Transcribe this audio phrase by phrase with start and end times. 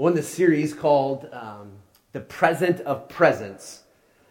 [0.00, 1.72] Well, in this series called um,
[2.12, 3.82] The Present of Presence.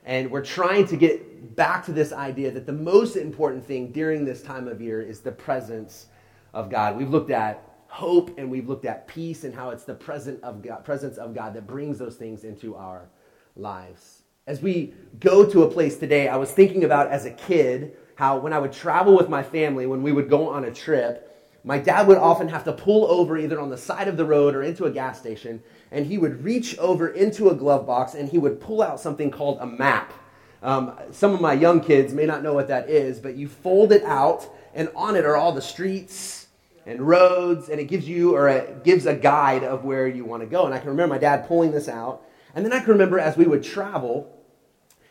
[0.03, 4.25] And we're trying to get back to this idea that the most important thing during
[4.25, 6.07] this time of year is the presence
[6.55, 6.97] of God.
[6.97, 10.63] We've looked at hope and we've looked at peace and how it's the present of
[10.63, 13.07] God, presence of God that brings those things into our
[13.55, 14.23] lives.
[14.47, 18.39] As we go to a place today, I was thinking about as a kid how
[18.39, 21.28] when I would travel with my family, when we would go on a trip,
[21.63, 24.55] my dad would often have to pull over either on the side of the road
[24.55, 28.29] or into a gas station, and he would reach over into a glove box and
[28.29, 30.13] he would pull out something called a map.
[30.61, 33.91] Um, some of my young kids may not know what that is, but you fold
[33.91, 36.47] it out, and on it are all the streets
[36.85, 40.41] and roads, and it gives you or it gives a guide of where you want
[40.41, 40.65] to go.
[40.65, 42.23] And I can remember my dad pulling this out,
[42.55, 44.38] and then I can remember as we would travel,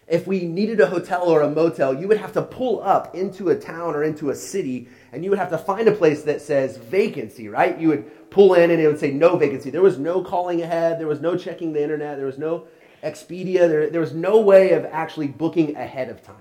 [0.09, 3.51] if we needed a hotel or a motel, you would have to pull up into
[3.51, 6.41] a town or into a city and you would have to find a place that
[6.41, 7.79] says vacancy, right?
[7.79, 9.71] You would pull in and it would say no vacancy.
[9.71, 12.67] There was no calling ahead, there was no checking the internet, there was no
[13.03, 16.37] Expedia, there, there was no way of actually booking ahead of time.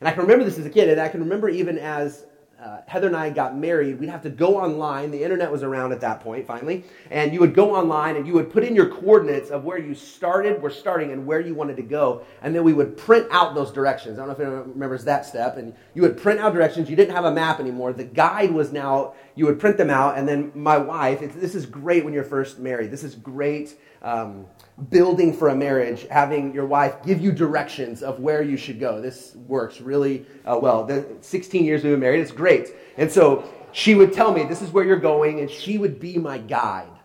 [0.00, 2.26] And I can remember this as a kid, and I can remember even as
[2.62, 5.12] uh, Heather and I got married, we'd have to go online.
[5.12, 6.84] The internet was around at that point, finally.
[7.10, 9.94] And you would go online and you would put in your coordinates of where you
[9.94, 12.24] started, were starting, and where you wanted to go.
[12.42, 14.18] And then we would print out those directions.
[14.18, 15.56] I don't know if anyone remembers that step.
[15.56, 16.90] And you would print out directions.
[16.90, 17.92] You didn't have a map anymore.
[17.92, 20.18] The guide was now, you would print them out.
[20.18, 22.90] And then my wife, this is great when you're first married.
[22.90, 23.78] This is great.
[24.02, 24.46] Um,
[24.90, 29.00] building for a marriage, having your wife give you directions of where you should go.
[29.00, 30.84] This works really uh, well.
[30.84, 32.70] The 16 years we've been married, it's great.
[32.96, 36.18] And so she would tell me, this is where you're going, and she would be
[36.18, 36.97] my guide.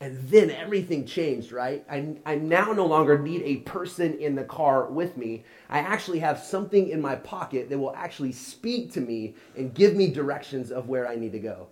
[0.00, 1.82] And then everything changed, right?
[1.90, 5.44] I, I now no longer need a person in the car with me.
[5.70, 9.96] I actually have something in my pocket that will actually speak to me and give
[9.96, 11.68] me directions of where I need to go.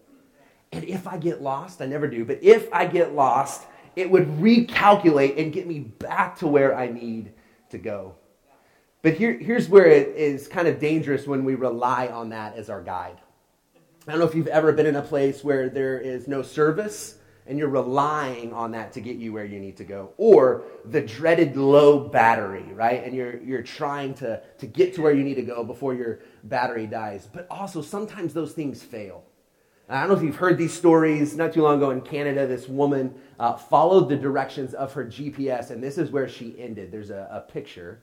[0.73, 4.27] And if I get lost, I never do, but if I get lost, it would
[4.39, 7.33] recalculate and get me back to where I need
[7.71, 8.15] to go.
[9.03, 12.71] But here, here's where it is kind of dangerous when we rely on that as
[12.71, 13.21] our guide.
[14.09, 17.19] I don't know if you've ever been in a place where there is no service
[17.47, 20.13] and you're relying on that to get you where you need to go.
[20.17, 23.05] Or the dreaded low battery, right?
[23.05, 26.21] And you're, you're trying to, to get to where you need to go before your
[26.45, 27.29] battery dies.
[27.31, 29.25] But also, sometimes those things fail.
[29.89, 31.37] I don't know if you've heard these stories.
[31.37, 35.71] Not too long ago in Canada, this woman uh, followed the directions of her GPS,
[35.71, 36.91] and this is where she ended.
[36.91, 38.01] There's a, a picture.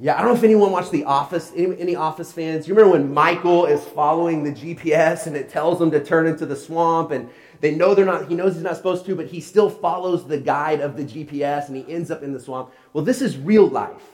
[0.00, 1.50] Yeah, I don't know if anyone watched The Office.
[1.56, 2.68] Any, any, Office fans?
[2.68, 6.46] You remember when Michael is following the GPS and it tells him to turn into
[6.46, 7.28] the swamp, and
[7.60, 8.28] they know they're not.
[8.28, 11.66] He knows he's not supposed to, but he still follows the guide of the GPS,
[11.66, 12.70] and he ends up in the swamp.
[12.92, 14.04] Well, this is real life.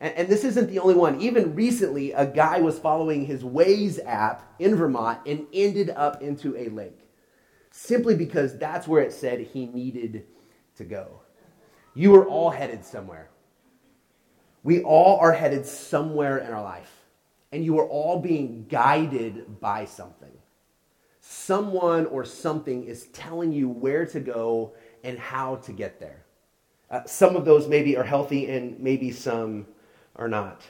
[0.00, 1.20] And, and this isn't the only one.
[1.20, 6.56] Even recently, a guy was following his Waze app in Vermont and ended up into
[6.56, 7.00] a lake
[7.72, 10.26] simply because that's where it said he needed
[10.76, 11.22] to go.
[11.92, 13.30] You are all headed somewhere.
[14.64, 16.90] We all are headed somewhere in our life.
[17.52, 20.32] And you are all being guided by something.
[21.20, 26.24] Someone or something is telling you where to go and how to get there.
[26.90, 29.66] Uh, some of those maybe are healthy and maybe some
[30.16, 30.62] are not.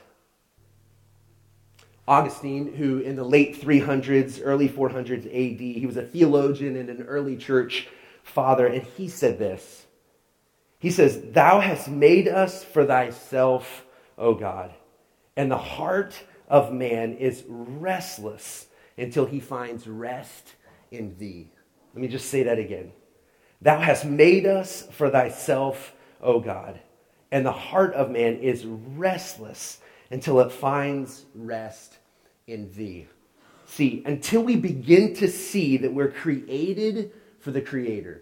[2.06, 7.02] Augustine, who in the late 300s, early 400s AD, he was a theologian and an
[7.02, 7.88] early church
[8.22, 9.83] father, and he said this.
[10.84, 13.86] He says, Thou hast made us for thyself,
[14.18, 14.74] O God,
[15.34, 18.66] and the heart of man is restless
[18.98, 20.56] until he finds rest
[20.90, 21.50] in thee.
[21.94, 22.92] Let me just say that again.
[23.62, 26.78] Thou hast made us for thyself, O God,
[27.32, 29.80] and the heart of man is restless
[30.10, 31.96] until it finds rest
[32.46, 33.06] in thee.
[33.64, 38.20] See, until we begin to see that we're created for the Creator,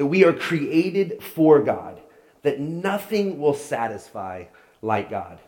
[0.00, 2.00] that we are created for God,
[2.40, 4.46] that nothing will satisfy
[4.80, 5.38] like God.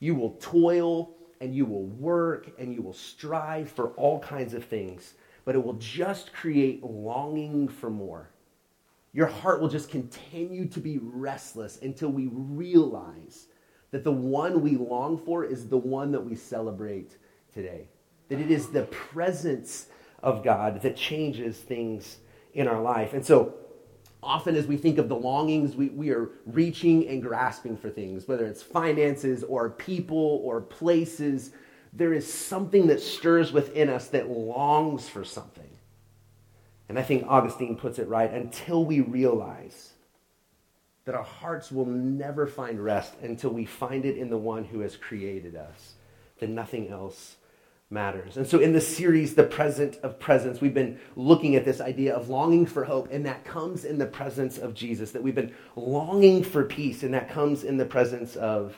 [0.00, 4.64] You will toil and you will work and you will strive for all kinds of
[4.64, 5.12] things,
[5.44, 8.30] but it will just create longing for more
[9.14, 13.46] your heart will just continue to be restless until we realize
[13.92, 17.16] that the one we long for is the one that we celebrate
[17.54, 17.86] today.
[18.28, 19.86] That it is the presence
[20.20, 22.18] of God that changes things
[22.54, 23.14] in our life.
[23.14, 23.54] And so,
[24.24, 28.26] often as we think of the longings, we, we are reaching and grasping for things,
[28.26, 31.50] whether it's finances or people or places.
[31.92, 35.70] There is something that stirs within us that longs for something.
[36.88, 39.92] And I think Augustine puts it right until we realize
[41.04, 44.80] that our hearts will never find rest until we find it in the one who
[44.80, 45.94] has created us,
[46.38, 47.36] then nothing else
[47.90, 48.36] matters.
[48.36, 52.14] And so, in the series, The Present of Presence, we've been looking at this idea
[52.14, 55.12] of longing for hope, and that comes in the presence of Jesus.
[55.12, 58.76] That we've been longing for peace, and that comes in the presence of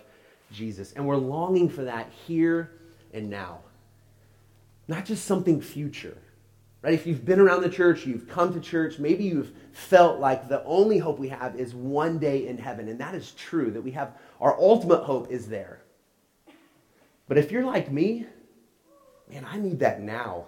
[0.53, 0.93] Jesus.
[0.93, 2.73] And we're longing for that here
[3.13, 3.61] and now,
[4.89, 6.19] not just something future.
[6.83, 6.95] Right?
[6.95, 10.63] If you've been around the church, you've come to church, maybe you've felt like the
[10.65, 12.89] only hope we have is one day in heaven.
[12.89, 15.83] And that is true, that we have our ultimate hope is there.
[17.27, 18.27] But if you're like me,
[19.31, 20.47] man, I need that now.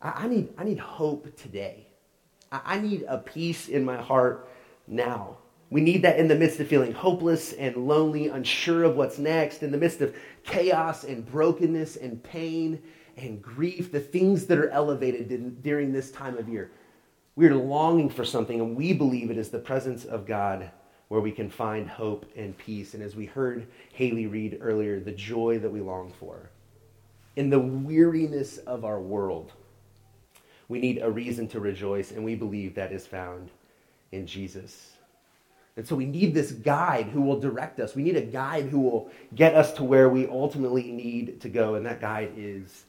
[0.00, 1.86] I, I need, I need hope today.
[2.50, 4.48] I, I need a peace in my heart
[4.86, 5.38] now.
[5.70, 9.62] We need that in the midst of feeling hopeless and lonely, unsure of what's next,
[9.62, 10.14] in the midst of
[10.44, 12.82] chaos and brokenness and pain
[13.16, 16.70] and grief, the things that are elevated during this time of year.
[17.36, 20.70] We are longing for something, and we believe it is the presence of God
[21.08, 22.92] where we can find hope and peace.
[22.92, 26.50] And as we heard Haley read earlier, the joy that we long for
[27.36, 29.52] in the weariness of our world,
[30.68, 33.50] we need a reason to rejoice, and we believe that is found
[34.10, 34.92] in Jesus.
[35.76, 37.94] And so we need this guide who will direct us.
[37.94, 41.74] We need a guide who will get us to where we ultimately need to go,
[41.74, 42.84] and that guide is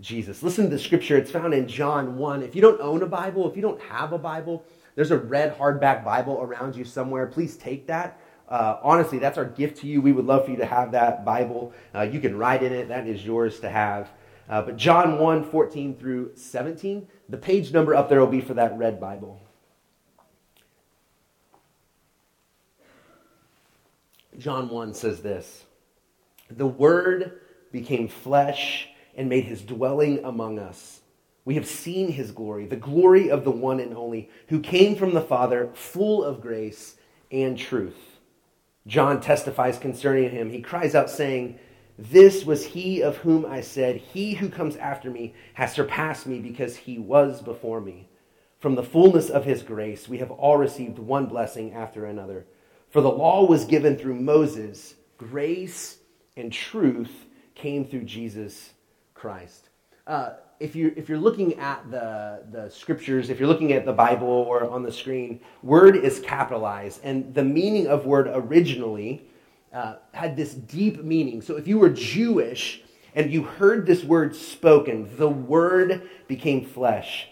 [0.00, 0.42] Jesus.
[0.42, 1.16] Listen to the scripture.
[1.16, 2.42] It's found in John 1.
[2.42, 4.64] If you don't own a Bible, if you don't have a Bible,
[4.94, 7.26] there's a red hardback Bible around you somewhere.
[7.26, 8.20] Please take that.
[8.48, 10.00] Uh, honestly, that's our gift to you.
[10.00, 11.72] We would love for you to have that Bible.
[11.94, 14.10] Uh, you can write in it, that is yours to have.
[14.48, 18.54] Uh, but John 1 14 through 17, the page number up there will be for
[18.54, 19.40] that red Bible.
[24.38, 25.64] John 1 says this
[26.50, 27.40] The Word
[27.70, 31.00] became flesh and made his dwelling among us.
[31.44, 35.12] We have seen his glory, the glory of the one and only, who came from
[35.12, 36.96] the Father, full of grace
[37.30, 38.17] and truth.
[38.88, 40.50] John testifies concerning him.
[40.50, 41.58] He cries out, saying,
[41.98, 46.40] This was he of whom I said, He who comes after me has surpassed me
[46.40, 48.08] because he was before me.
[48.58, 52.46] From the fullness of his grace, we have all received one blessing after another.
[52.88, 55.98] For the law was given through Moses, grace
[56.36, 58.70] and truth came through Jesus
[59.12, 59.68] Christ.
[60.06, 63.92] Uh, if you if you're looking at the the scriptures, if you're looking at the
[63.92, 69.28] Bible or on the screen, word is capitalized, and the meaning of word originally
[69.72, 71.42] uh, had this deep meaning.
[71.42, 72.82] So if you were Jewish
[73.14, 77.28] and you heard this word spoken, the word became flesh.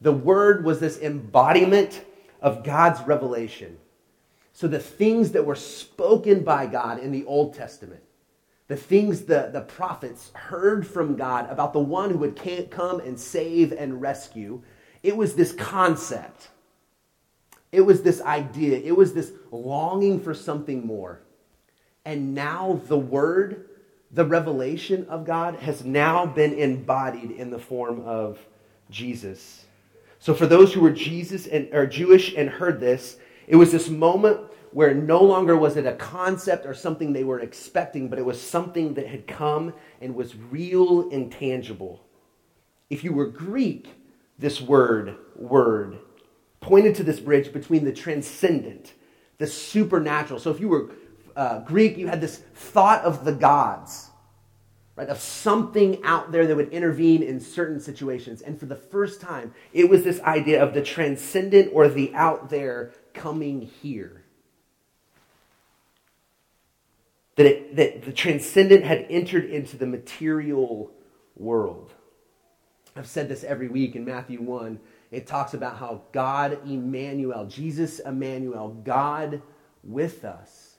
[0.00, 2.04] The word was this embodiment
[2.40, 3.78] of God's revelation.
[4.52, 8.02] So the things that were spoken by God in the Old Testament
[8.68, 12.36] the things the, the prophets heard from God about the one who would
[12.70, 14.62] come and save and rescue,
[15.02, 16.48] it was this concept.
[17.72, 18.78] It was this idea.
[18.78, 21.20] It was this longing for something more.
[22.04, 23.68] And now the word,
[24.10, 28.38] the revelation of God, has now been embodied in the form of
[28.90, 29.64] Jesus.
[30.18, 33.88] So for those who were Jesus and or Jewish and heard this, it was this
[33.88, 34.40] moment
[34.72, 38.40] where no longer was it a concept or something they were expecting, but it was
[38.40, 42.04] something that had come and was real and tangible.
[42.90, 43.88] If you were Greek,
[44.38, 45.98] this word, word,
[46.60, 48.94] pointed to this bridge between the transcendent,
[49.38, 50.40] the supernatural.
[50.40, 50.90] So if you were
[51.36, 54.10] uh, Greek, you had this thought of the gods,
[54.96, 55.08] right?
[55.08, 58.42] Of something out there that would intervene in certain situations.
[58.42, 62.50] And for the first time, it was this idea of the transcendent or the out
[62.50, 64.24] there coming here.
[67.38, 70.90] That, it, that the transcendent had entered into the material
[71.36, 71.92] world.
[72.96, 74.80] I've said this every week in Matthew 1.
[75.12, 79.40] It talks about how God Emmanuel, Jesus Emmanuel, God
[79.84, 80.78] with us,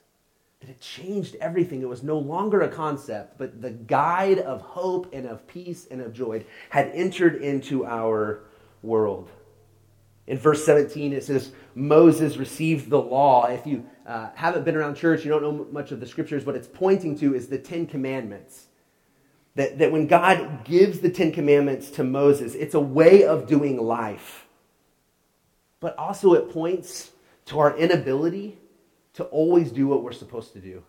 [0.60, 1.80] that it changed everything.
[1.80, 6.02] It was no longer a concept, but the guide of hope and of peace and
[6.02, 8.42] of joy had entered into our
[8.82, 9.30] world.
[10.26, 13.46] In verse 17, it says, Moses received the law.
[13.46, 16.56] If you uh, haven't been around church, you don't know much of the scriptures, what
[16.56, 18.66] it's pointing to is the Ten Commandments.
[19.54, 23.80] That, that when God gives the Ten Commandments to Moses, it's a way of doing
[23.80, 24.46] life.
[25.78, 27.12] But also, it points
[27.46, 28.58] to our inability
[29.14, 30.82] to always do what we're supposed to do.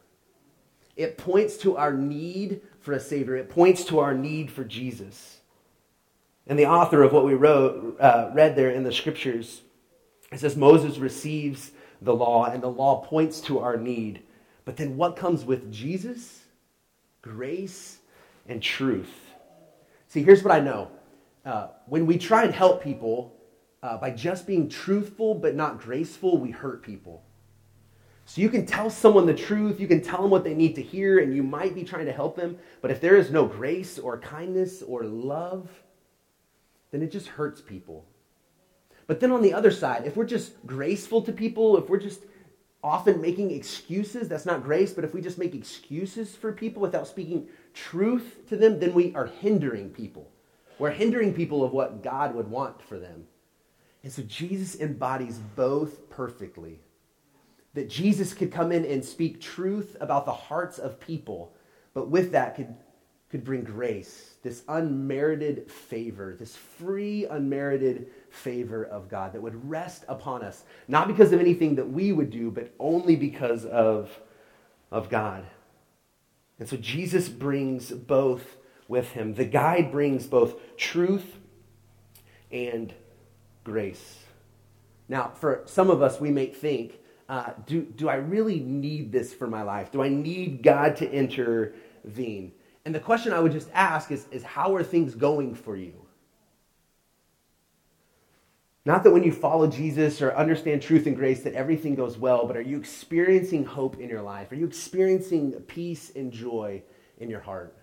[0.96, 5.42] It points to our need for a Savior, it points to our need for Jesus.
[6.48, 9.62] And the author of what we wrote, uh, read there in the scriptures,
[10.32, 11.72] it says Moses receives
[12.02, 14.24] the law, and the law points to our need.
[14.66, 16.44] But then what comes with Jesus?
[17.22, 18.00] Grace
[18.48, 19.14] and truth.
[20.08, 20.90] See, here's what I know.
[21.46, 23.36] Uh, when we try and help people
[23.84, 27.24] uh, by just being truthful but not graceful, we hurt people.
[28.26, 30.82] So you can tell someone the truth, you can tell them what they need to
[30.82, 32.58] hear, and you might be trying to help them.
[32.82, 35.70] But if there is no grace or kindness or love,
[36.92, 38.06] then it just hurts people.
[39.12, 42.22] But then on the other side, if we're just graceful to people, if we're just
[42.82, 47.06] often making excuses, that's not grace, but if we just make excuses for people without
[47.06, 50.32] speaking truth to them, then we are hindering people.
[50.80, 53.26] We're hindering people of what God would want for them.
[54.02, 56.80] And so Jesus embodies both perfectly.
[57.74, 61.54] That Jesus could come in and speak truth about the hearts of people,
[61.94, 62.74] but with that could,
[63.32, 70.04] could bring grace, this unmerited favor, this free, unmerited favor of God that would rest
[70.10, 74.12] upon us, not because of anything that we would do, but only because of,
[74.92, 75.46] of God.
[76.60, 78.58] And so Jesus brings both
[78.90, 79.34] with him.
[79.34, 81.38] The guide brings both truth
[82.52, 82.94] and
[83.64, 84.20] grace.
[85.08, 89.34] Now, for some of us, we may think, uh, do, do I really need this
[89.34, 89.90] for my life?
[89.92, 92.52] Do I need God to intervene?
[92.86, 95.94] And the question I would just ask is, is how are things going for you?
[98.84, 102.48] Not that when you follow Jesus or understand truth and grace that everything goes well,
[102.48, 104.52] but are you experiencing hope in your life?
[104.52, 106.82] Are you experiencing peace and joy
[107.20, 107.76] in your heart?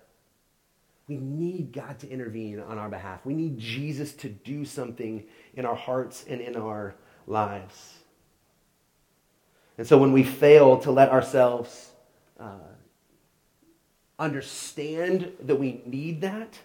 [1.07, 3.25] We need God to intervene on our behalf.
[3.25, 5.25] We need Jesus to do something
[5.55, 6.97] in our hearts and in our
[7.29, 7.95] lives.
[9.79, 11.93] And so when we fail to let ourselves
[12.41, 12.59] uh,
[14.19, 16.59] understand that we need that,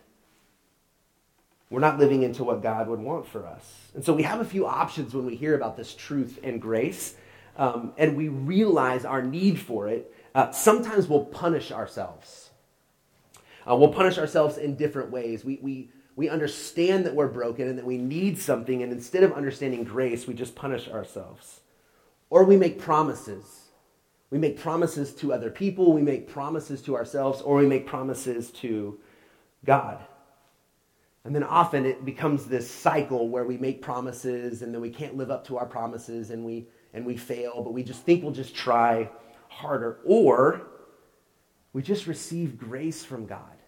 [1.70, 3.90] we're not living into what God would want for us.
[3.96, 7.16] And so we have a few options when we hear about this truth and grace,
[7.58, 10.14] um, and we realize our need for it.
[10.36, 12.52] Uh, sometimes we'll punish ourselves.
[13.68, 15.44] Uh, we'll punish ourselves in different ways.
[15.44, 19.34] We, we, we understand that we're broken and that we need something, and instead of
[19.34, 21.62] understanding grace, we just punish ourselves.
[22.30, 23.63] Or we make promises.
[24.34, 28.50] We make promises to other people, we make promises to ourselves, or we make promises
[28.54, 28.98] to
[29.64, 30.00] God.
[31.24, 35.16] And then often it becomes this cycle where we make promises and then we can't
[35.16, 38.32] live up to our promises and we, and we fail, but we just think we'll
[38.32, 39.08] just try
[39.50, 40.00] harder.
[40.04, 40.64] Or
[41.72, 43.60] we just receive grace from God.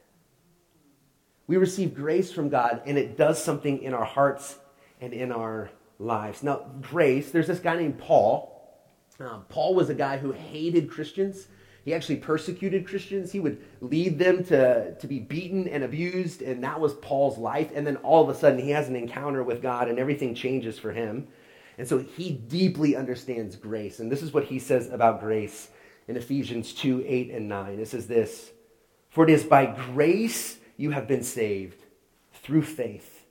[1.46, 4.58] We receive grace from God and it does something in our hearts
[5.00, 5.70] and in our
[6.00, 6.42] lives.
[6.42, 8.55] Now, grace, there's this guy named Paul.
[9.20, 11.48] Uh, Paul was a guy who hated Christians.
[11.86, 13.32] He actually persecuted Christians.
[13.32, 17.72] He would lead them to, to be beaten and abused, and that was Paul's life.
[17.74, 20.80] And then all of a sudden, he has an encounter with God, and everything changes
[20.80, 21.28] for him.
[21.78, 24.00] And so he deeply understands grace.
[24.00, 25.70] And this is what he says about grace
[26.08, 27.80] in Ephesians 2 8 and 9.
[27.80, 28.52] It says this
[29.10, 31.84] For it is by grace you have been saved
[32.34, 33.26] through faith.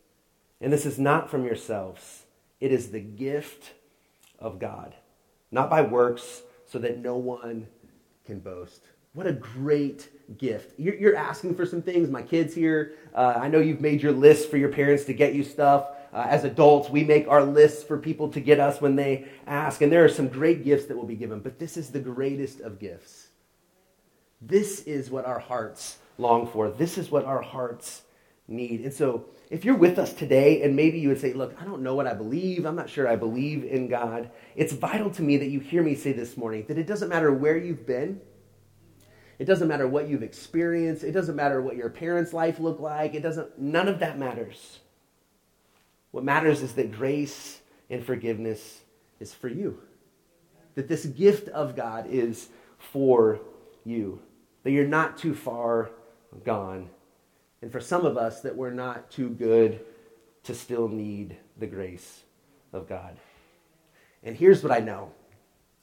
[0.61, 2.25] And this is not from yourselves,
[2.61, 3.73] it is the gift
[4.39, 4.95] of God,
[5.55, 7.67] not by works, so that no one
[8.27, 8.83] can boast.
[9.15, 10.79] What a great gift.
[10.79, 12.11] You're, you're asking for some things.
[12.11, 15.35] My kids here, uh, I know you've made your list for your parents to get
[15.35, 15.87] you stuff.
[16.13, 19.81] Uh, as adults, we make our lists for people to get us when they ask.
[19.83, 22.61] And there are some great gifts that will be given, but this is the greatest
[22.61, 23.29] of gifts.
[24.41, 26.71] This is what our hearts long for.
[26.71, 28.03] This is what our hearts
[28.49, 28.81] need.
[28.83, 31.83] And so, if you're with us today and maybe you would say, Look, I don't
[31.83, 35.37] know what I believe, I'm not sure I believe in God, it's vital to me
[35.39, 38.21] that you hear me say this morning that it doesn't matter where you've been.
[39.39, 41.03] It doesn't matter what you've experienced.
[41.03, 43.15] It doesn't matter what your parents' life looked like.
[43.15, 44.79] It doesn't, none of that matters.
[46.13, 47.61] What matters is that grace
[47.91, 48.83] and forgiveness
[49.19, 49.81] is for you.
[50.77, 52.49] That this gift of God is
[52.79, 53.41] for
[53.85, 54.23] you.
[54.63, 55.91] That you're not too far
[56.45, 56.91] gone
[57.65, 59.81] and for some of us, that we're not too good
[60.43, 62.21] to still need the grace
[62.75, 63.17] of God.
[64.23, 65.13] And here's what I know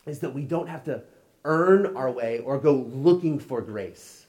[0.05, 1.01] is that we don't have to
[1.43, 4.27] earn our way or go looking for grace.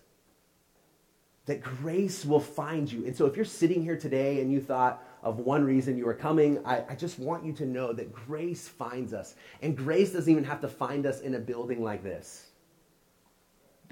[1.45, 3.05] That grace will find you.
[3.05, 6.15] And so if you're sitting here today and you thought of one reason you were
[6.15, 9.35] coming, I, I, just want you to know that grace finds us.
[9.61, 12.47] And grace doesn't even have to find us in a building like this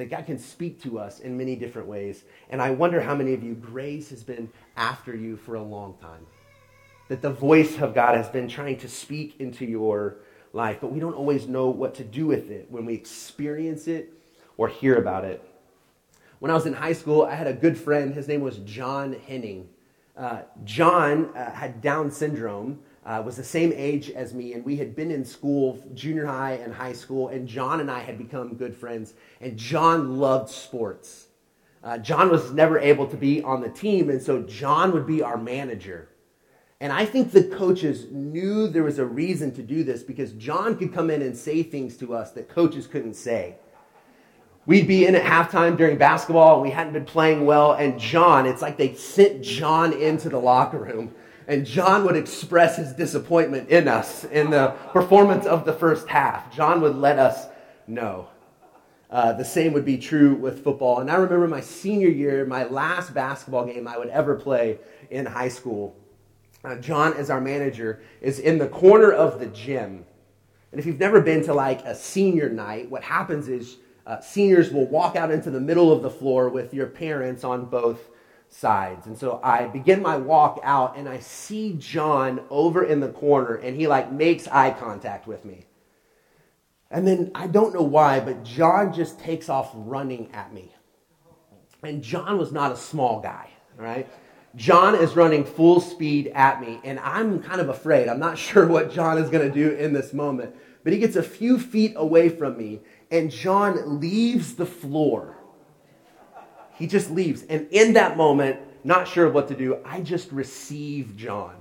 [0.01, 2.25] that God can speak to us in many different ways.
[2.49, 5.97] And I wonder how many of you, grace has been after you for a long
[6.01, 6.27] time.
[7.09, 10.17] That the voice of God has been trying to speak into your
[10.53, 14.13] life, but we don't always know what to do with it when we experience it
[14.57, 15.45] or hear about it.
[16.39, 18.15] When I was in high school, I had a good friend.
[18.15, 19.69] His name was John Henning.
[20.17, 24.77] Uh, John uh, had Down syndrome, uh, was the same age as me, and we
[24.77, 28.55] had been in school, junior high and high school, and John and I had become
[28.55, 29.15] good friends.
[29.41, 31.29] And John loved sports.
[31.83, 35.23] Uh, John was never able to be on the team, and so John would be
[35.23, 36.09] our manager.
[36.79, 40.77] And I think the coaches knew there was a reason to do this because John
[40.77, 43.57] could come in and say things to us that coaches couldn't say.
[44.67, 48.47] We'd be in at halftime during basketball and we hadn't been playing well, and John,
[48.47, 51.15] it's like they sent John into the locker room,
[51.47, 56.55] and John would express his disappointment in us in the performance of the first half.
[56.55, 57.47] John would let us
[57.87, 58.29] know.
[59.11, 61.01] Uh, the same would be true with football.
[61.01, 64.79] And I remember my senior year, my last basketball game I would ever play
[65.11, 65.97] in high school
[66.65, 70.05] uh, John, as our manager, is in the corner of the gym.
[70.73, 74.71] And if you've never been to like a senior night, what happens is uh, seniors
[74.71, 78.11] will walk out into the middle of the floor with your parents on both
[78.51, 79.07] sides.
[79.07, 83.55] And so I begin my walk out and I see John over in the corner
[83.55, 85.65] and he like makes eye contact with me.
[86.91, 90.75] And then I don't know why, but John just takes off running at me.
[91.83, 94.09] And John was not a small guy, right?
[94.57, 98.09] John is running full speed at me, and I'm kind of afraid.
[98.09, 100.55] I'm not sure what John is going to do in this moment.
[100.83, 102.81] But he gets a few feet away from me,
[103.11, 105.37] and John leaves the floor.
[106.81, 107.43] He just leaves.
[107.43, 111.55] And in that moment, not sure of what to do, I just receive John.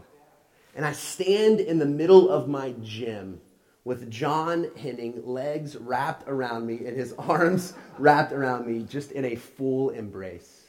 [0.74, 3.42] And I stand in the middle of my gym
[3.84, 9.26] with John Henning, legs wrapped around me and his arms wrapped around me, just in
[9.26, 10.64] a full embrace.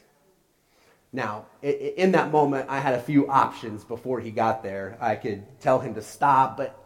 [1.12, 4.98] Now, in that moment, I had a few options before he got there.
[5.00, 6.76] I could tell him to stop, but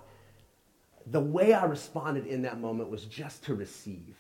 [1.07, 4.17] the way I responded in that moment was just to receive.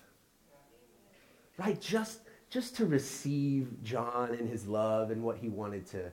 [1.58, 1.78] Right?
[1.78, 2.20] Just,
[2.54, 6.12] just to receive John and his love and what he wanted to,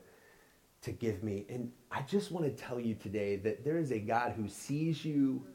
[0.82, 1.46] to give me.
[1.48, 5.06] And I just want to tell you today that there is a God who sees
[5.06, 5.46] you,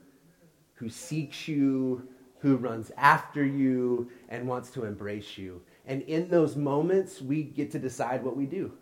[0.75, 2.07] who seeks you,
[2.38, 5.61] who runs after you, and wants to embrace you.
[5.87, 8.73] And in those moments, we get to decide what we do.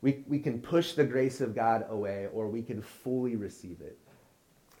[0.00, 3.98] We, we can push the grace of God away, or we can fully receive it.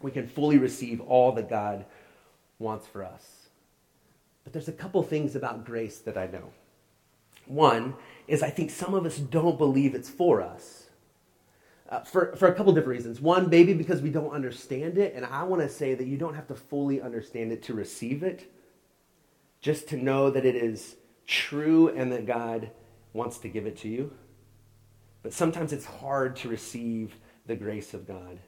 [0.00, 1.86] We can fully receive all that God
[2.60, 3.37] wants for us.
[4.48, 6.50] But there's a couple things about grace that I know.
[7.44, 10.86] One is I think some of us don't believe it's for us.
[11.86, 13.20] Uh, for, for a couple different reasons.
[13.20, 16.32] One, maybe because we don't understand it, and I want to say that you don't
[16.32, 18.50] have to fully understand it to receive it
[19.60, 20.96] just to know that it is
[21.26, 22.70] true and that God
[23.12, 24.14] wants to give it to you.
[25.22, 28.40] But sometimes it's hard to receive the grace of God.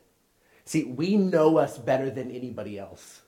[0.65, 3.21] See, we know us better than anybody else.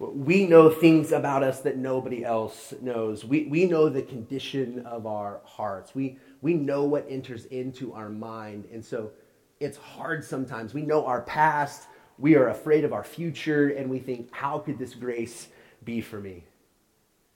[0.00, 3.24] We know things about us that nobody else knows.
[3.24, 5.94] We, we know the condition of our hearts.
[5.94, 8.66] We, we know what enters into our mind.
[8.72, 9.10] And so
[9.60, 10.72] it's hard sometimes.
[10.72, 11.86] We know our past
[12.20, 15.48] we are afraid of our future and we think, how could this grace
[15.84, 16.44] be for me?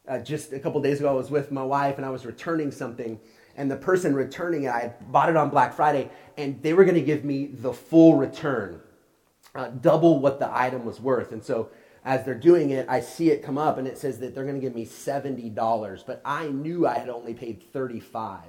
[0.07, 2.71] Uh, just a couple days ago, I was with my wife and I was returning
[2.71, 3.19] something,
[3.57, 6.97] and the person returning it, I bought it on Black Friday, and they were going
[6.97, 8.81] to give me the full return,
[9.55, 11.33] uh, double what the item was worth.
[11.33, 11.71] And so,
[12.05, 14.57] as they're doing it, I see it come up, and it says that they're going
[14.57, 18.41] to give me $70, but I knew I had only paid 35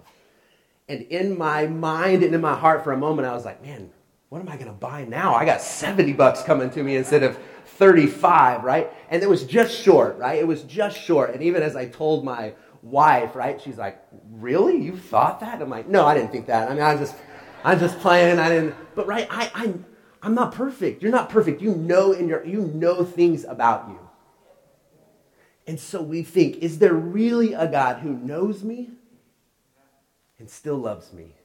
[0.89, 3.91] And in my mind and in my heart for a moment, I was like, man,
[4.29, 5.33] what am I going to buy now?
[5.33, 8.91] I got 70 bucks coming to me instead of 35, right?
[9.09, 10.37] And it was just short, right?
[10.37, 11.33] It was just short.
[11.33, 14.81] And even as I told my wife, right, she's like, really?
[14.81, 15.61] You thought that?
[15.61, 16.69] I'm like, no, I didn't think that.
[16.69, 17.15] I mean, I just,
[17.63, 18.37] I'm just playing.
[18.37, 19.85] I didn't, but right, I, I'm,
[20.25, 21.03] I'm not perfect.
[21.03, 21.61] You're not perfect.
[21.61, 23.99] You know in your, you know things about you.
[25.67, 28.89] And so we think, is there really a God who knows me
[30.39, 31.35] and still loves me?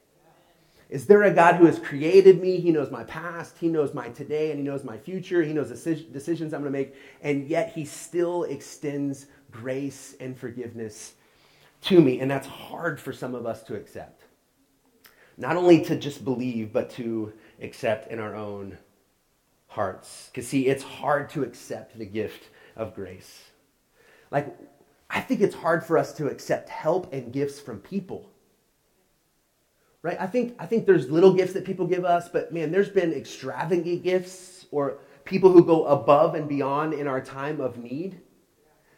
[0.89, 2.59] Is there a God who has created me?
[2.59, 5.43] He knows my past, He knows my today, and He knows my future.
[5.43, 10.35] He knows the decisions I'm going to make, and yet He still extends grace and
[10.35, 11.13] forgiveness
[11.83, 12.19] to me.
[12.19, 14.23] And that's hard for some of us to accept.
[15.37, 18.77] Not only to just believe, but to accept in our own
[19.67, 20.29] hearts.
[20.31, 23.43] Because, see, it's hard to accept the gift of grace.
[24.29, 24.55] Like,
[25.09, 28.31] I think it's hard for us to accept help and gifts from people
[30.03, 30.17] right?
[30.19, 33.13] I think, I think there's little gifts that people give us, but man, there's been
[33.13, 38.19] extravagant gifts or people who go above and beyond in our time of need.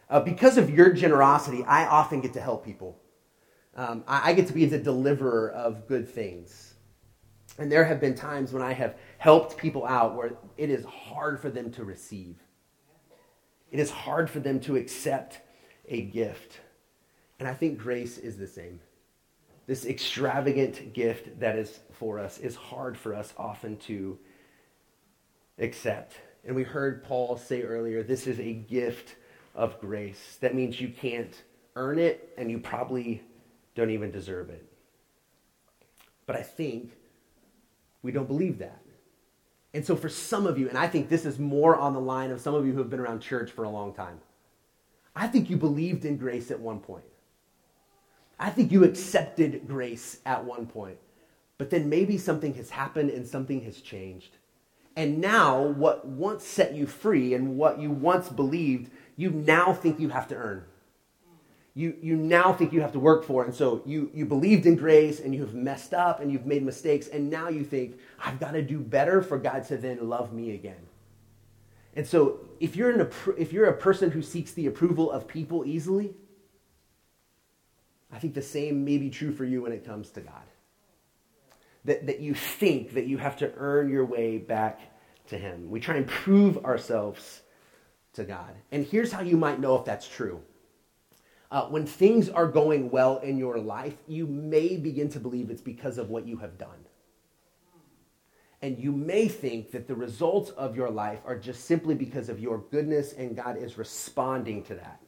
[0.09, 2.99] Uh, because of your generosity, I often get to help people.
[3.75, 6.72] Um, I, I get to be the deliverer of good things.
[7.57, 11.39] And there have been times when I have helped people out where it is hard
[11.39, 12.37] for them to receive.
[13.71, 15.39] It is hard for them to accept
[15.87, 16.59] a gift.
[17.39, 18.79] And I think grace is the same
[19.65, 24.17] this extravagant gift that is for us is hard for us often to
[25.57, 26.15] accept.
[26.45, 29.15] And we heard Paul say earlier this is a gift
[29.55, 30.37] of grace.
[30.41, 31.41] That means you can't
[31.75, 33.21] earn it and you probably
[33.75, 34.65] don't even deserve it.
[36.25, 36.91] But I think
[38.03, 38.81] we don't believe that.
[39.73, 42.29] And so, for some of you, and I think this is more on the line
[42.29, 44.19] of some of you who have been around church for a long time,
[45.15, 47.05] I think you believed in grace at one point.
[48.39, 50.97] I think you accepted grace at one point.
[51.57, 54.37] But then maybe something has happened and something has changed.
[54.95, 59.99] And now, what once set you free and what you once believed, you now think
[59.99, 60.65] you have to earn.
[61.75, 63.43] You, you now think you have to work for.
[63.43, 66.63] And so you, you believed in grace and you have messed up and you've made
[66.63, 67.07] mistakes.
[67.07, 70.53] And now you think, I've got to do better for God to then love me
[70.53, 70.87] again.
[71.95, 75.65] And so if you're, an, if you're a person who seeks the approval of people
[75.65, 76.13] easily,
[78.11, 80.43] I think the same may be true for you when it comes to God
[81.85, 84.79] that, that you think that you have to earn your way back
[85.27, 85.69] to Him.
[85.69, 87.41] We try and prove ourselves
[88.13, 88.53] to God.
[88.71, 90.41] And here's how you might know if that's true.
[91.53, 95.61] Uh, when things are going well in your life, you may begin to believe it's
[95.61, 96.87] because of what you have done.
[98.63, 102.39] And you may think that the results of your life are just simply because of
[102.39, 104.99] your goodness and God is responding to that.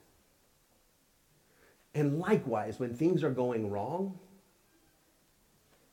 [1.95, 4.19] And likewise, when things are going wrong,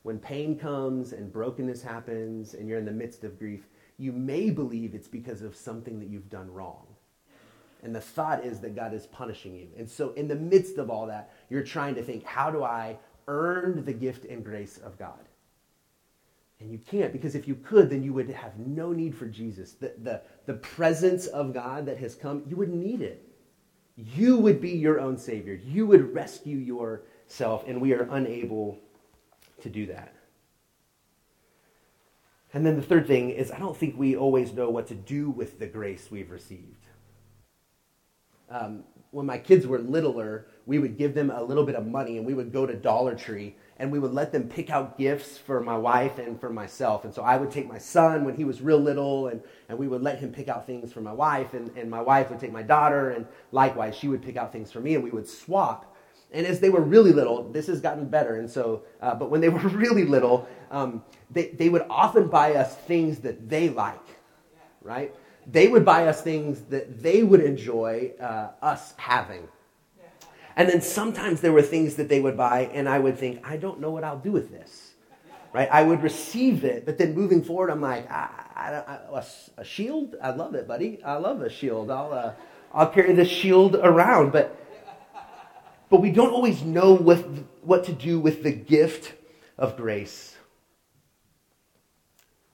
[0.03, 4.51] when pain comes and brokenness happens and you're in the midst of grief, you may
[4.51, 6.92] believe it's because of something that you've done wrong.
[7.83, 9.69] And the thought is that God is punishing you.
[9.77, 12.97] And so, in the midst of all that, you're trying to think, how do I
[13.27, 15.19] earn the gift and grace of God?
[16.61, 19.73] And you can't, because if you could, then you would have no need for Jesus.
[19.73, 23.29] The, the, the presence of God that has come, you wouldn't need it.
[23.97, 25.55] You would be your own Savior.
[25.55, 28.79] You would rescue yourself, and we are unable
[29.61, 30.15] to do that.
[32.55, 35.31] And then the third thing is, I don't think we always know what to do
[35.31, 36.82] with the grace we've received.
[38.53, 42.17] Um, when my kids were littler, we would give them a little bit of money
[42.17, 45.37] and we would go to Dollar Tree and we would let them pick out gifts
[45.37, 47.05] for my wife and for myself.
[47.05, 49.89] And so I would take my son when he was real little and, and we
[49.89, 52.53] would let him pick out things for my wife, and, and my wife would take
[52.53, 55.97] my daughter, and likewise, she would pick out things for me, and we would swap.
[56.31, 58.37] And as they were really little, this has gotten better.
[58.37, 62.55] And so, uh, but when they were really little, um, they, they would often buy
[62.55, 64.07] us things that they like,
[64.81, 65.15] right?
[65.47, 69.49] They would buy us things that they would enjoy uh, us having.
[70.55, 73.57] And then sometimes there were things that they would buy, and I would think, I
[73.57, 74.91] don't know what I'll do with this.
[75.53, 75.69] Right?
[75.71, 79.25] I would receive it, but then moving forward, I'm like, I, I, I, a,
[79.61, 80.17] a, shield?
[80.23, 81.03] I love it, buddy.
[81.05, 81.91] I love a shield.
[81.91, 82.33] I'll, uh,
[82.73, 84.33] I'll carry the shield around.
[84.33, 84.63] But
[85.93, 87.19] but we don't always know what,
[87.61, 89.13] what to do with the gift
[89.59, 90.35] of grace.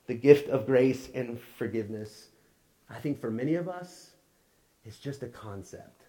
[0.08, 2.27] The gift of grace and forgiveness.
[2.90, 4.10] I think for many of us,
[4.84, 6.04] it's just a concept.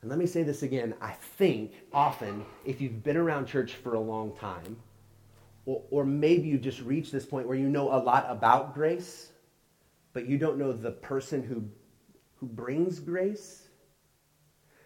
[0.00, 0.94] And let me say this again.
[1.00, 4.76] I think often, if you've been around church for a long time,
[5.64, 9.30] or, or maybe you just reached this point where you know a lot about grace,
[10.12, 11.64] but you don't know the person who,
[12.36, 13.68] who brings grace,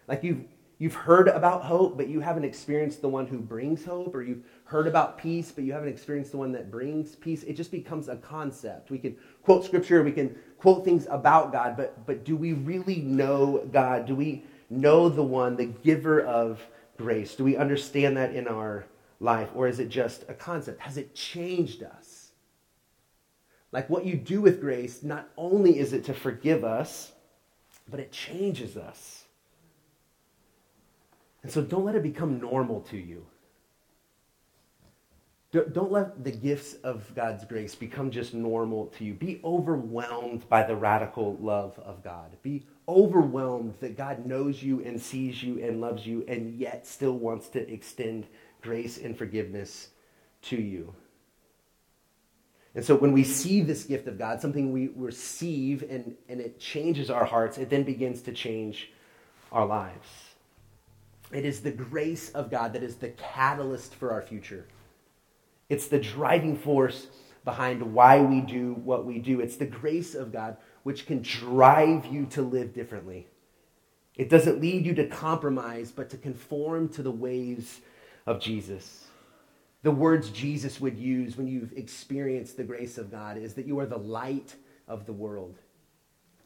[0.07, 0.43] like you've,
[0.79, 4.43] you've heard about hope, but you haven't experienced the one who brings hope, or you've
[4.65, 7.43] heard about peace, but you haven't experienced the one that brings peace.
[7.43, 8.91] It just becomes a concept.
[8.91, 12.97] We can quote scripture, we can quote things about God, but, but do we really
[12.97, 14.05] know God?
[14.05, 16.61] Do we know the one, the giver of
[16.97, 17.35] grace?
[17.35, 18.85] Do we understand that in our
[19.19, 20.81] life, or is it just a concept?
[20.81, 22.31] Has it changed us?
[23.71, 27.11] Like what you do with grace, not only is it to forgive us,
[27.89, 29.23] but it changes us.
[31.47, 33.25] And so don't let it become normal to you.
[35.53, 39.13] Don't let the gifts of God's grace become just normal to you.
[39.13, 42.35] Be overwhelmed by the radical love of God.
[42.43, 47.13] Be overwhelmed that God knows you and sees you and loves you and yet still
[47.13, 48.27] wants to extend
[48.61, 49.87] grace and forgiveness
[50.41, 50.93] to you.
[52.75, 56.59] And so when we see this gift of God, something we receive and, and it
[56.59, 58.91] changes our hearts, it then begins to change
[59.53, 60.09] our lives.
[61.31, 64.65] It is the grace of God that is the catalyst for our future.
[65.69, 67.07] It's the driving force
[67.43, 69.39] behind why we do what we do.
[69.39, 73.27] It's the grace of God which can drive you to live differently.
[74.15, 77.81] It doesn't lead you to compromise, but to conform to the ways
[78.25, 79.05] of Jesus.
[79.83, 83.79] The words Jesus would use when you've experienced the grace of God is that you
[83.79, 84.55] are the light
[84.87, 85.59] of the world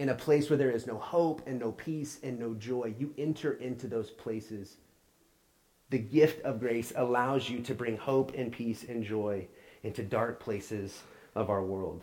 [0.01, 3.13] in a place where there is no hope and no peace and no joy, you
[3.19, 4.77] enter into those places.
[5.91, 9.45] The gift of grace allows you to bring hope and peace and joy
[9.83, 11.03] into dark places
[11.35, 12.01] of our world.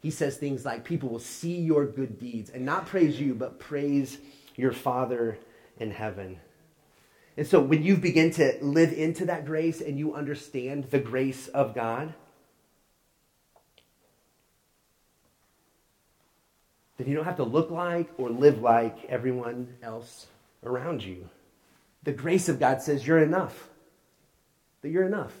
[0.00, 3.58] He says things like, People will see your good deeds and not praise you, but
[3.58, 4.18] praise
[4.54, 5.36] your Father
[5.80, 6.38] in heaven.
[7.36, 11.48] And so when you begin to live into that grace and you understand the grace
[11.48, 12.14] of God,
[17.02, 20.28] then you don't have to look like or live like everyone else
[20.64, 21.28] around you.
[22.04, 23.68] The grace of God says you're enough,
[24.82, 25.32] that you're enough.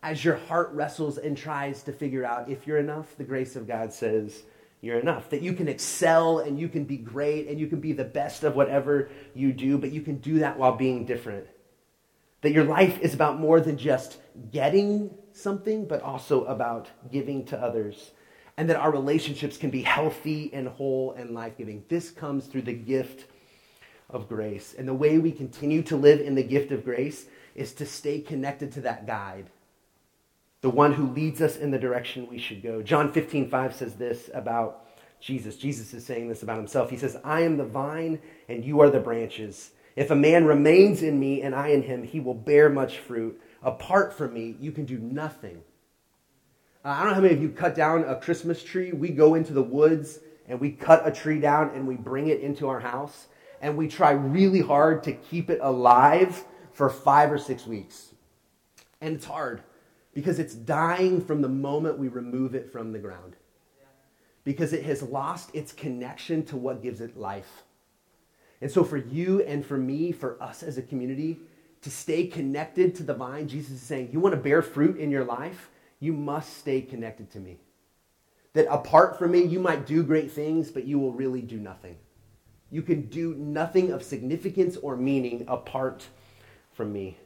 [0.00, 3.66] As your heart wrestles and tries to figure out if you're enough, the grace of
[3.66, 4.42] God says
[4.80, 5.30] you're enough.
[5.30, 8.44] That you can excel and you can be great and you can be the best
[8.44, 11.48] of whatever you do, but you can do that while being different.
[12.42, 14.18] That your life is about more than just
[14.52, 18.12] getting something, but also about giving to others
[18.58, 21.84] and that our relationships can be healthy and whole and life giving.
[21.88, 23.30] This comes through the gift
[24.10, 24.74] of grace.
[24.76, 28.20] And the way we continue to live in the gift of grace is to stay
[28.20, 29.48] connected to that guide,
[30.60, 32.82] the one who leads us in the direction we should go.
[32.82, 34.86] John 15, 5 says this about
[35.20, 35.56] Jesus.
[35.56, 36.90] Jesus is saying this about himself.
[36.90, 38.18] He says, I am the vine
[38.48, 39.70] and you are the branches.
[39.94, 43.40] If a man remains in me and I in him, he will bear much fruit.
[43.62, 45.62] Apart from me, you can do nothing.
[46.84, 48.92] Uh, I don't know how many of you cut down a Christmas tree.
[48.92, 52.40] We go into the woods and we cut a tree down and we bring it
[52.40, 53.26] into our house
[53.60, 58.14] and we try really hard to keep it alive for five or six weeks.
[59.00, 59.62] And it's hard
[60.14, 63.34] because it's dying from the moment we remove it from the ground.
[64.44, 67.64] Because it has lost its connection to what gives it life.
[68.60, 71.38] And so, for you and for me, for us as a community,
[71.82, 75.10] to stay connected to the vine, Jesus is saying, You want to bear fruit in
[75.10, 75.70] your life?
[76.00, 77.58] You must stay connected to me.
[78.54, 81.96] That apart from me, you might do great things, but you will really do nothing.
[82.70, 86.06] You can do nothing of significance or meaning apart
[86.72, 87.16] from me.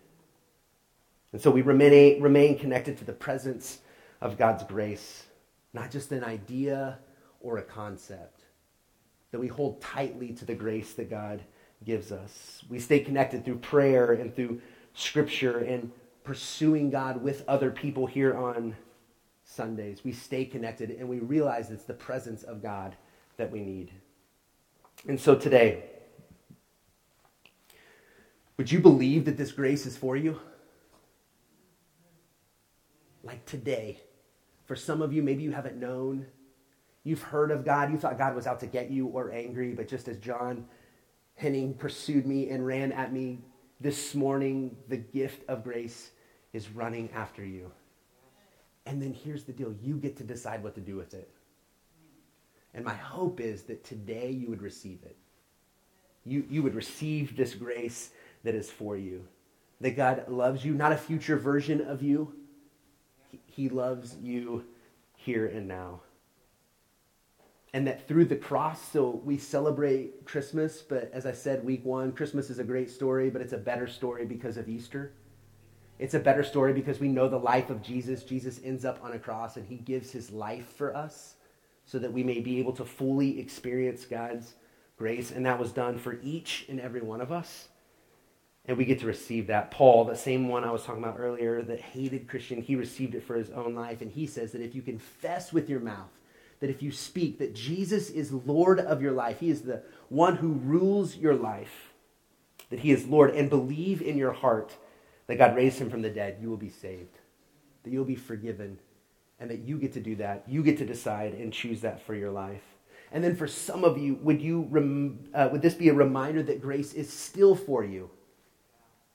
[1.32, 3.78] And so we remain, remain connected to the presence
[4.20, 5.24] of God's grace,
[5.72, 6.98] not just an idea
[7.40, 8.42] or a concept.
[9.30, 11.42] That we hold tightly to the grace that God
[11.84, 12.62] gives us.
[12.68, 14.60] We stay connected through prayer and through
[14.94, 15.90] scripture and
[16.24, 18.76] pursuing God with other people here on
[19.44, 20.04] Sundays.
[20.04, 22.96] We stay connected and we realize it's the presence of God
[23.36, 23.92] that we need.
[25.08, 25.84] And so today,
[28.56, 30.40] would you believe that this grace is for you?
[33.24, 34.00] Like today.
[34.64, 36.26] For some of you, maybe you haven't known.
[37.04, 37.90] You've heard of God.
[37.90, 40.66] You thought God was out to get you or angry, but just as John
[41.34, 43.40] Henning pursued me and ran at me
[43.82, 46.10] this morning, the gift of grace
[46.52, 47.70] is running after you.
[48.86, 51.30] And then here's the deal you get to decide what to do with it.
[52.74, 55.16] And my hope is that today you would receive it.
[56.24, 58.10] You, you would receive this grace
[58.44, 59.26] that is for you.
[59.80, 62.32] That God loves you, not a future version of you.
[63.46, 64.64] He loves you
[65.16, 66.00] here and now.
[67.74, 72.12] And that through the cross, so we celebrate Christmas, but as I said, week one,
[72.12, 75.12] Christmas is a great story, but it's a better story because of Easter.
[75.98, 78.24] It's a better story because we know the life of Jesus.
[78.24, 81.36] Jesus ends up on a cross and he gives his life for us
[81.84, 84.54] so that we may be able to fully experience God's
[84.96, 85.30] grace.
[85.30, 87.68] And that was done for each and every one of us.
[88.66, 89.70] And we get to receive that.
[89.70, 93.24] Paul, the same one I was talking about earlier, that hated Christian, he received it
[93.24, 94.02] for his own life.
[94.02, 96.10] And he says that if you confess with your mouth
[96.62, 100.36] that if you speak that Jesus is Lord of your life, He is the one
[100.36, 101.92] who rules your life,
[102.70, 104.76] that He is Lord, and believe in your heart
[105.26, 107.18] that God raised Him from the dead, you will be saved,
[107.82, 108.78] that you'll be forgiven,
[109.40, 110.44] and that you get to do that.
[110.46, 112.62] You get to decide and choose that for your life.
[113.10, 116.44] And then for some of you, would, you rem- uh, would this be a reminder
[116.44, 118.08] that grace is still for you?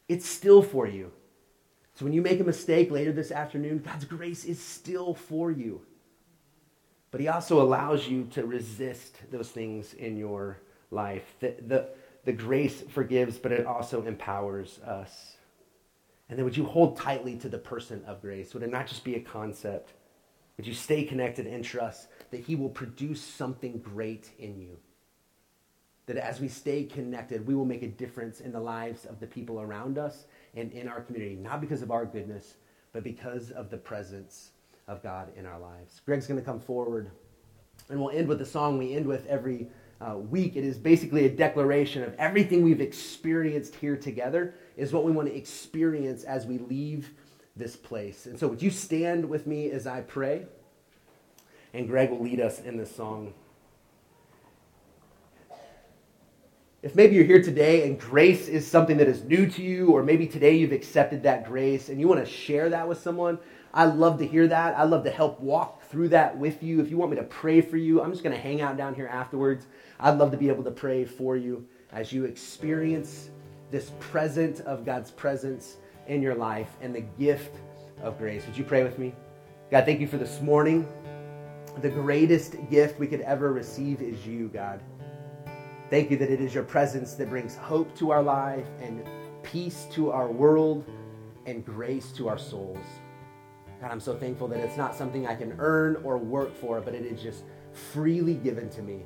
[0.10, 1.14] It's still for you.
[1.96, 5.87] So when you make a mistake later this afternoon, God's grace is still for you.
[7.12, 10.60] But he also allows you to resist those things in your
[10.92, 11.36] life.
[11.40, 11.90] The, the,
[12.26, 15.38] the grace forgives, but it also empowers us.
[16.30, 18.54] And then would you hold tightly to the person of grace?
[18.54, 19.94] Would it not just be a concept?
[20.58, 24.78] Would you stay connected and trust that he will produce something great in you?
[26.08, 29.28] That as we stay connected, we will make a difference in the lives of the
[29.28, 32.56] people around us and in our community, not because of our goodness,
[32.92, 34.52] but because of the presence
[34.88, 36.02] of God in our lives.
[36.06, 37.12] Greg's going to come forward,
[37.90, 39.68] and we'll end with the song we end with every
[40.00, 40.56] uh, week.
[40.56, 45.28] It is basically a declaration of everything we've experienced here together, is what we want
[45.28, 47.12] to experience as we leave
[47.56, 48.28] this place.
[48.28, 50.46] And so, would you stand with me as I pray?
[51.74, 53.34] And Greg will lead us in this song.
[56.84, 60.04] If maybe you're here today and grace is something that is new to you, or
[60.04, 63.40] maybe today you've accepted that grace and you want to share that with someone,
[63.74, 64.78] I love to hear that.
[64.78, 66.80] I love to help walk through that with you.
[66.82, 68.96] If you want me to pray for you, I'm just going to hang out down
[68.96, 69.68] here afterwards.
[70.00, 73.30] I'd love to be able to pray for you as you experience
[73.72, 75.78] this present of God's presence
[76.08, 77.56] in your life and the gift
[78.02, 78.46] of grace.
[78.46, 79.14] Would you pray with me?
[79.70, 80.88] God, thank you for this morning.
[81.82, 84.82] The greatest gift we could ever receive is you, God.
[85.90, 89.04] Thank you that it is your presence that brings hope to our life and
[89.44, 90.86] peace to our world
[91.46, 92.86] and grace to our souls.
[93.82, 96.96] God, I'm so thankful that it's not something I can earn or work for, but
[96.96, 97.44] it is just
[97.92, 99.06] freely given to me.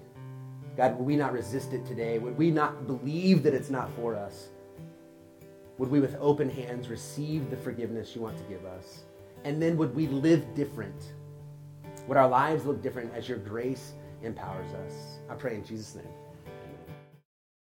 [0.77, 2.19] God, would we not resist it today?
[2.19, 4.47] Would we not believe that it's not for us?
[5.77, 9.03] Would we, with open hands, receive the forgiveness you want to give us?
[9.43, 11.13] And then would we live different?
[12.07, 14.93] Would our lives look different as your grace empowers us?
[15.29, 16.20] I pray in Jesus' name.